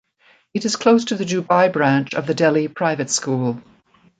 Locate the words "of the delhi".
2.15-2.67